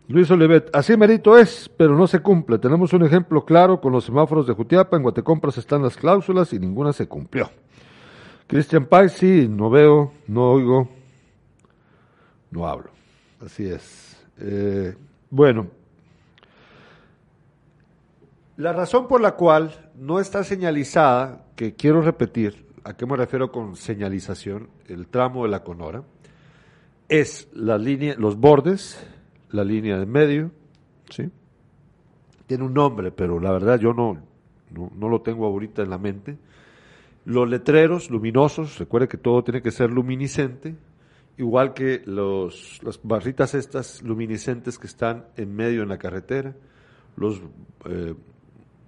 [0.08, 2.58] Luis Olivet, así merito es, pero no se cumple.
[2.58, 4.96] Tenemos un ejemplo claro con los semáforos de Jutiapa.
[4.96, 7.50] En Guatecompras están las cláusulas y ninguna se cumplió.
[8.46, 10.88] Cristian Pais, sí, no veo, no oigo,
[12.52, 12.90] no hablo.
[13.44, 14.24] Así es.
[14.38, 14.94] Eh,
[15.30, 15.66] bueno,
[18.56, 23.50] la razón por la cual no está señalizada, que quiero repetir, ¿a qué me refiero
[23.50, 24.68] con señalización?
[24.86, 26.04] El tramo de la Conora,
[27.08, 29.04] es la línea, los bordes,
[29.50, 30.52] la línea de medio,
[31.10, 31.28] ¿sí?
[32.46, 34.22] Tiene un nombre, pero la verdad yo no,
[34.70, 36.38] no, no lo tengo ahorita en la mente.
[37.24, 40.76] Los letreros luminosos, recuerde que todo tiene que ser luminiscente,
[41.38, 46.54] igual que los, las barritas estas luminiscentes que están en medio en la carretera,
[47.16, 47.42] los,
[47.86, 48.14] eh,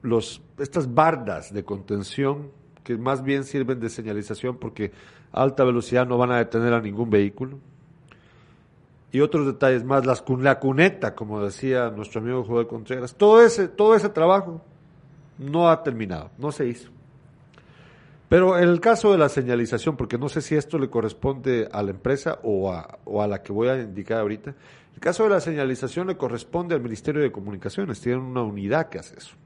[0.03, 2.53] los, estas bardas de contención
[2.89, 4.93] que más bien sirven de señalización porque
[5.31, 7.59] a alta velocidad no van a detener a ningún vehículo.
[9.13, 13.69] Y otros detalles más, las, la cuneta, como decía nuestro amigo Joel Contreras, todo ese,
[13.69, 14.63] todo ese trabajo
[15.37, 16.89] no ha terminado, no se hizo.
[18.31, 21.83] Pero en el caso de la señalización, porque no sé si esto le corresponde a
[21.83, 24.55] la empresa o a, o a la que voy a indicar ahorita,
[24.95, 28.99] el caso de la señalización le corresponde al Ministerio de Comunicaciones, tienen una unidad que
[28.99, 29.37] hace eso.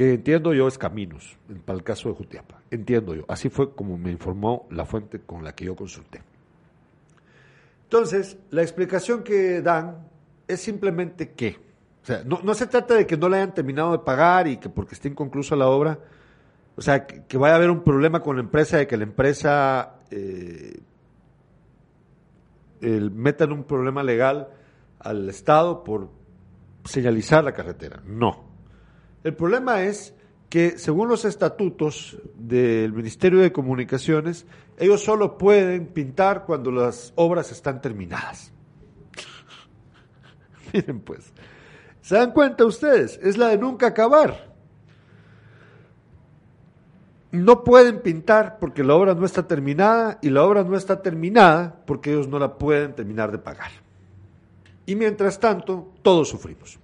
[0.00, 1.36] Que entiendo yo es Caminos,
[1.66, 3.26] para el caso de Jutiapa, entiendo yo.
[3.28, 6.22] Así fue como me informó la fuente con la que yo consulté.
[7.82, 10.08] Entonces, la explicación que dan
[10.48, 11.58] es simplemente que,
[12.02, 14.56] o sea, no, no se trata de que no le hayan terminado de pagar y
[14.56, 15.98] que porque esté inconclusa la obra,
[16.76, 19.96] o sea, que, vaya a haber un problema con la empresa de que la empresa
[20.10, 20.80] eh,
[22.80, 24.48] meta en un problema legal
[24.98, 26.08] al Estado por
[26.84, 28.00] señalizar la carretera.
[28.06, 28.48] No.
[29.24, 30.14] El problema es
[30.48, 34.46] que según los estatutos del Ministerio de Comunicaciones,
[34.78, 38.52] ellos solo pueden pintar cuando las obras están terminadas.
[40.72, 41.32] Miren pues,
[42.00, 43.20] ¿se dan cuenta ustedes?
[43.22, 44.50] Es la de nunca acabar
[47.32, 51.80] no pueden pintar porque la obra no está terminada y la obra no está terminada
[51.86, 53.70] porque ellos no la pueden terminar de pagar.
[54.86, 56.79] Y mientras tanto, todos sufrimos.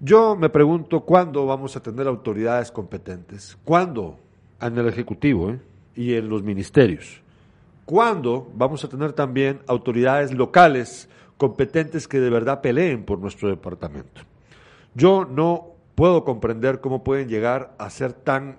[0.00, 4.16] Yo me pregunto cuándo vamos a tener autoridades competentes, cuándo
[4.60, 5.60] en el Ejecutivo ¿eh?
[5.96, 7.20] y en los ministerios,
[7.84, 14.22] cuándo vamos a tener también autoridades locales competentes que de verdad peleen por nuestro departamento.
[14.94, 18.56] Yo no puedo comprender cómo pueden llegar a ser tan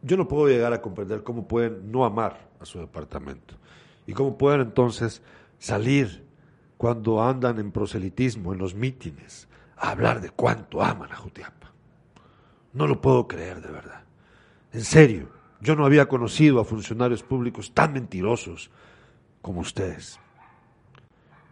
[0.00, 3.56] yo no puedo llegar a comprender cómo pueden no amar a su departamento
[4.06, 5.22] y cómo pueden entonces
[5.58, 6.24] salir
[6.76, 11.72] cuando andan en proselitismo, en los mítines, a hablar de cuánto aman a Jutiapa.
[12.72, 14.04] No lo puedo creer de verdad.
[14.72, 15.28] En serio,
[15.60, 18.70] yo no había conocido a funcionarios públicos tan mentirosos
[19.40, 20.18] como ustedes.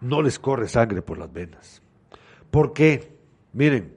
[0.00, 1.80] No les corre sangre por las venas.
[2.50, 3.16] ¿Por qué?
[3.52, 3.96] Miren,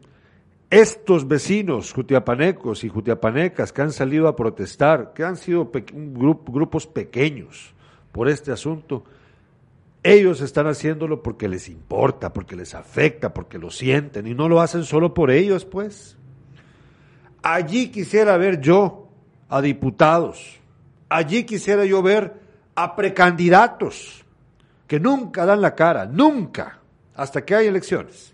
[0.69, 7.73] estos vecinos jutiapanecos y jutiapanecas que han salido a protestar, que han sido grupos pequeños
[8.15, 9.03] por este asunto,
[10.01, 14.61] ellos están haciéndolo porque les importa, porque les afecta, porque lo sienten y no lo
[14.61, 16.15] hacen solo por ellos, pues.
[17.43, 19.09] Allí quisiera ver yo
[19.49, 20.61] a diputados.
[21.09, 22.35] Allí quisiera yo ver
[22.73, 24.23] a precandidatos
[24.87, 26.79] que nunca dan la cara, nunca,
[27.15, 28.33] hasta que hay elecciones.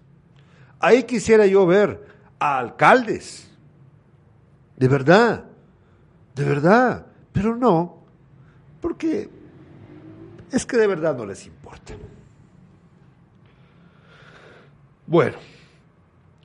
[0.80, 2.06] Ahí quisiera yo ver
[2.38, 3.50] a alcaldes.
[4.78, 5.46] De verdad,
[6.36, 7.98] de verdad, pero no,
[8.80, 9.41] porque
[10.52, 11.94] es que de verdad no les importa.
[15.08, 15.38] Bueno,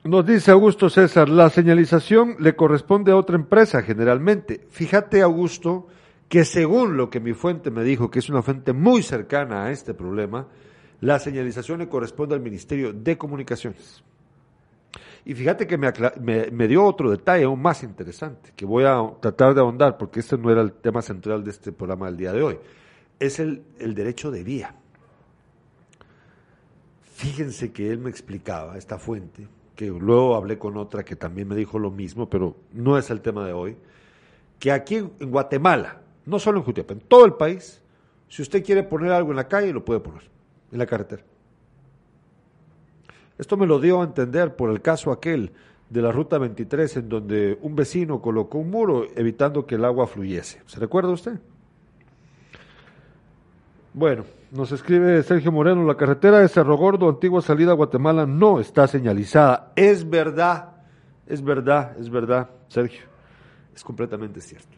[0.03, 4.67] nos dice Augusto César, la señalización le corresponde a otra empresa generalmente.
[4.69, 5.87] Fíjate, Augusto,
[6.29, 9.71] que según lo que mi fuente me dijo, que es una fuente muy cercana a
[9.71, 10.47] este problema,
[11.01, 14.03] la señalización le corresponde al Ministerio de Comunicaciones.
[15.25, 15.91] Y fíjate que me,
[16.51, 20.37] me, dio otro detalle aún más interesante, que voy a tratar de ahondar, porque este
[20.37, 22.57] no era el tema central de este programa del día de hoy.
[23.19, 24.75] Es el, el derecho de vía.
[27.01, 31.55] Fíjense que él me explicaba, esta fuente, que luego hablé con otra que también me
[31.55, 33.77] dijo lo mismo, pero no es el tema de hoy,
[34.59, 37.81] que aquí en Guatemala, no solo en Jutiapa, en todo el país,
[38.27, 40.23] si usted quiere poner algo en la calle, lo puede poner,
[40.71, 41.23] en la carretera.
[43.37, 45.51] Esto me lo dio a entender por el caso aquel
[45.89, 50.07] de la Ruta 23, en donde un vecino colocó un muro evitando que el agua
[50.07, 50.61] fluyese.
[50.65, 51.39] ¿Se recuerda usted?
[53.97, 58.59] Bueno, nos escribe Sergio Moreno, la carretera de Cerro Gordo, antigua salida a Guatemala, no
[58.59, 59.73] está señalizada.
[59.75, 60.69] Es verdad,
[61.25, 63.01] es verdad, es verdad, Sergio.
[63.75, 64.77] Es completamente cierto.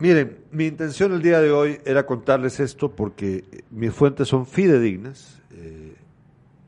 [0.00, 5.40] Miren, mi intención el día de hoy era contarles esto porque mis fuentes son fidedignas.
[5.52, 5.94] Eh,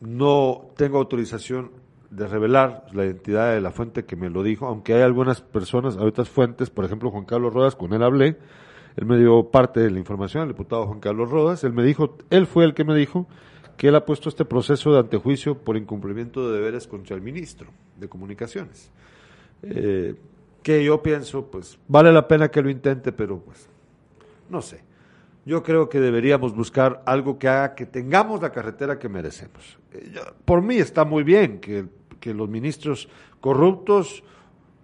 [0.02, 1.72] no tengo autorización
[2.14, 5.96] de revelar la identidad de la fuente que me lo dijo, aunque hay algunas personas,
[5.96, 8.36] hay otras fuentes, por ejemplo Juan Carlos Rodas, con él hablé,
[8.96, 12.16] él me dio parte de la información, el diputado Juan Carlos Rodas, él me dijo,
[12.30, 13.26] él fue el que me dijo
[13.76, 17.70] que él ha puesto este proceso de antejuicio por incumplimiento de deberes contra el ministro
[17.96, 18.92] de Comunicaciones.
[19.62, 20.14] Eh,
[20.62, 23.68] que yo pienso, pues vale la pena que lo intente, pero pues
[24.48, 24.82] no sé.
[25.46, 29.78] Yo creo que deberíamos buscar algo que haga que tengamos la carretera que merecemos.
[29.92, 31.84] Eh, por mí está muy bien que,
[32.24, 33.10] que los ministros
[33.42, 34.24] corruptos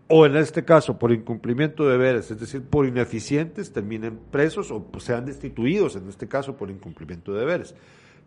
[0.09, 4.83] o en este caso por incumplimiento de deberes, es decir, por ineficientes, terminen presos o
[4.83, 7.75] pues, sean destituidos, en este caso por incumplimiento de deberes.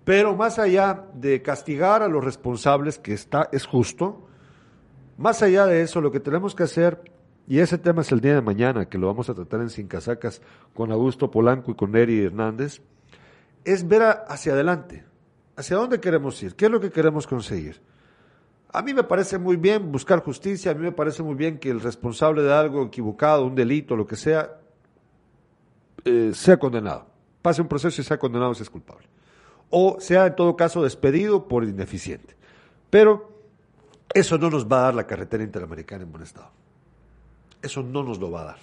[0.03, 4.28] Pero más allá de castigar a los responsables, que está, es justo,
[5.20, 6.99] más allá de eso, lo que tenemos que hacer
[7.47, 9.88] y ese tema es el día de mañana, que lo vamos a tratar en Sin
[9.88, 10.41] Casacas
[10.74, 12.82] con Augusto Polanco y con Neri Hernández,
[13.64, 15.05] es ver hacia adelante,
[15.55, 17.93] hacia dónde queremos ir, qué es lo que queremos conseguir.
[18.74, 21.69] A mí me parece muy bien buscar justicia, a mí me parece muy bien que
[21.69, 24.59] el responsable de algo equivocado, un delito, lo que sea,
[26.03, 27.05] eh, sea condenado.
[27.41, 29.07] Pase un proceso y sea condenado si es culpable.
[29.69, 32.36] O sea, en todo caso, despedido por ineficiente.
[32.89, 33.32] Pero
[34.13, 36.51] eso no nos va a dar la carretera interamericana en buen estado
[37.63, 38.57] eso no nos lo va a dar.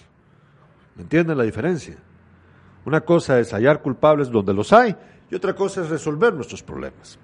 [0.95, 1.97] ¿Me entienden la diferencia?
[2.85, 4.95] Una cosa es hallar culpables donde los hay
[5.31, 7.19] y otra cosa es resolver nuestros problemas.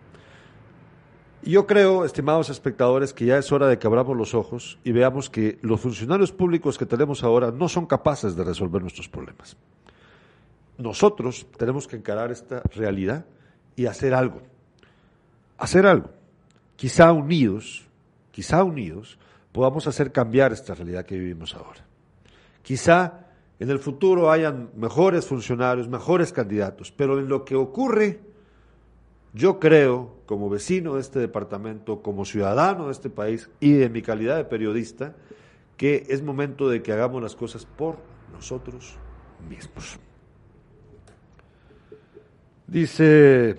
[1.46, 5.30] Yo creo, estimados espectadores, que ya es hora de que abramos los ojos y veamos
[5.30, 9.56] que los funcionarios públicos que tenemos ahora no son capaces de resolver nuestros problemas.
[10.76, 13.26] Nosotros tenemos que encarar esta realidad
[13.76, 14.42] y hacer algo.
[15.56, 16.10] Hacer algo.
[16.74, 17.86] Quizá unidos,
[18.32, 19.16] quizá unidos,
[19.52, 21.86] podamos hacer cambiar esta realidad que vivimos ahora.
[22.62, 23.20] Quizá
[23.60, 28.18] en el futuro hayan mejores funcionarios, mejores candidatos, pero en lo que ocurre,
[29.32, 34.02] yo creo, como vecino de este departamento, como ciudadano de este país y en mi
[34.02, 35.14] calidad de periodista,
[35.76, 37.96] que es momento de que hagamos las cosas por
[38.32, 38.96] nosotros
[39.48, 39.98] mismos.
[42.66, 43.56] Dice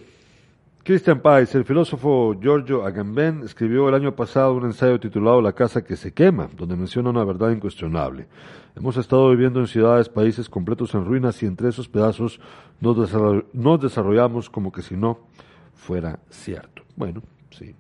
[0.83, 5.83] Christian Pais, el filósofo Giorgio Agamben, escribió el año pasado un ensayo titulado La casa
[5.83, 8.27] que se quema, donde menciona una verdad incuestionable.
[8.73, 12.39] Hemos estado viviendo en ciudades, países completos en ruinas y entre esos pedazos
[12.79, 15.19] nos, desarrollamos como que si no
[15.77, 16.83] fuera cierto.
[16.95, 17.73] Bueno, sí.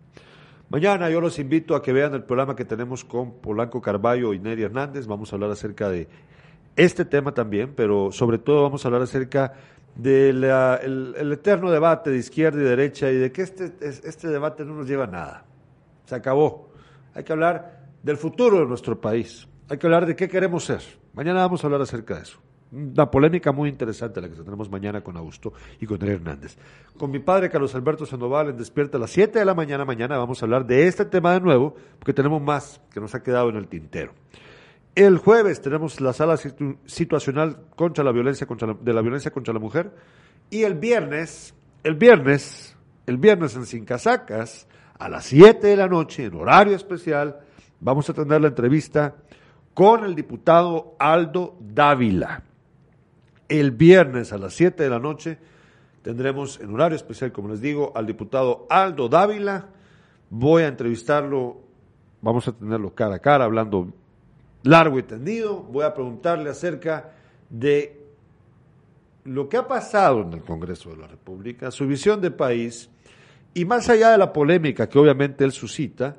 [0.69, 4.39] Mañana yo los invito a que vean el programa que tenemos con Polanco Carballo y
[4.39, 5.07] Neri Hernández.
[5.07, 6.07] Vamos a hablar acerca de
[6.75, 9.53] este tema también, pero sobre todo vamos a hablar acerca
[9.95, 14.75] del el, eterno debate de izquierda y derecha y de que este, este debate no
[14.75, 15.45] nos lleva a nada.
[16.05, 16.69] Se acabó.
[17.13, 19.47] Hay que hablar del futuro de nuestro país.
[19.69, 20.81] Hay que hablar de qué queremos ser.
[21.13, 22.39] Mañana vamos a hablar acerca de eso.
[22.71, 26.57] Una polémica muy interesante la que tendremos mañana con Augusto y con Andrés Hernández.
[26.97, 29.85] Con mi padre Carlos Alberto Sandoval en Despierta a las 7 de la mañana.
[29.85, 33.23] Mañana vamos a hablar de este tema de nuevo, porque tenemos más que nos ha
[33.23, 34.13] quedado en el tintero.
[34.95, 36.37] El jueves tenemos la sala
[36.85, 39.91] situacional contra la violencia contra de la violencia contra la mujer
[40.49, 41.53] y el viernes,
[41.83, 46.75] el viernes, el viernes en Sin Casacas a las 7 de la noche en horario
[46.75, 47.41] especial
[47.79, 49.15] Vamos a tener la entrevista
[49.73, 52.43] con el diputado Aldo Dávila.
[53.49, 55.37] El viernes a las 7 de la noche
[56.01, 59.67] tendremos en horario especial, como les digo, al diputado Aldo Dávila.
[60.29, 61.57] Voy a entrevistarlo,
[62.21, 63.93] vamos a tenerlo cara a cara, hablando
[64.63, 65.61] largo y tendido.
[65.61, 67.13] Voy a preguntarle acerca
[67.49, 67.97] de
[69.23, 72.89] lo que ha pasado en el Congreso de la República, su visión de país
[73.53, 76.15] y más allá de la polémica que obviamente él suscita,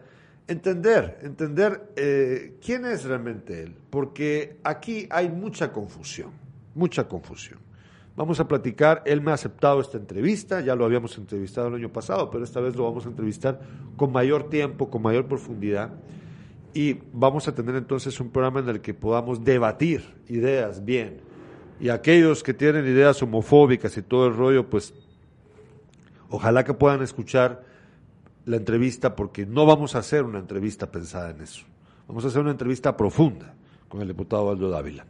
[0.46, 6.32] entender, entender eh, quién es realmente él, porque aquí hay mucha confusión,
[6.78, 7.58] mucha confusión.
[8.16, 11.92] Vamos a platicar, él me ha aceptado esta entrevista, ya lo habíamos entrevistado el año
[11.92, 13.60] pasado, pero esta vez lo vamos a entrevistar
[13.96, 15.90] con mayor tiempo, con mayor profundidad,
[16.74, 21.20] y vamos a tener entonces un programa en el que podamos debatir ideas bien.
[21.80, 24.94] Y aquellos que tienen ideas homofóbicas y todo el rollo, pues
[26.28, 27.64] ojalá que puedan escuchar
[28.46, 31.64] la entrevista porque no vamos a hacer una entrevista pensada en eso.
[32.08, 33.54] Vamos a hacer una entrevista profunda
[33.88, 35.06] con el diputado Aldo Dávila.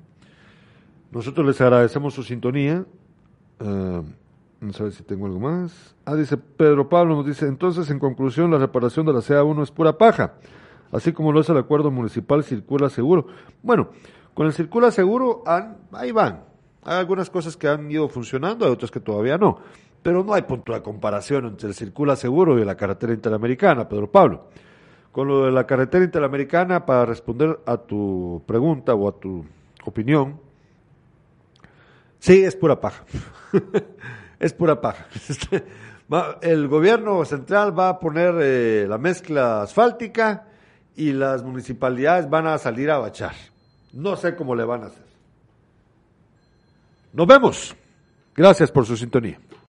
[1.10, 2.84] Nosotros les agradecemos su sintonía.
[3.58, 5.94] No sé si tengo algo más.
[6.04, 9.70] Ah, dice Pedro Pablo, nos dice, entonces en conclusión la reparación de la CA1 es
[9.70, 10.34] pura paja,
[10.90, 13.26] así como lo es el acuerdo municipal Circula Seguro.
[13.62, 13.90] Bueno,
[14.34, 15.44] con el Circula Seguro
[15.92, 16.44] ahí van.
[16.82, 19.58] Hay algunas cosas que han ido funcionando, hay otras que todavía no
[20.02, 24.10] pero no hay punto de comparación entre el Circula Seguro y la carretera interamericana, Pedro
[24.10, 24.44] Pablo.
[25.12, 29.44] Con lo de la carretera interamericana, para responder a tu pregunta o a tu
[29.84, 30.40] opinión,
[32.18, 33.04] sí, es pura paja.
[34.38, 35.06] es pura paja.
[36.40, 40.46] El gobierno central va a poner eh, la mezcla asfáltica
[40.96, 43.34] y las municipalidades van a salir a bachar.
[43.92, 45.04] No sé cómo le van a hacer.
[47.12, 47.76] Nos vemos.
[48.34, 49.38] Gracias por su sintonía.